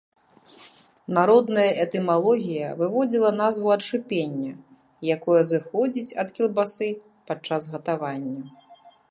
[1.17, 4.53] Народная этымалогія выводзіла назву ад шыпення,
[5.17, 6.89] якое зыходзіць ад кілбасы
[7.31, 8.41] падчас гатавання.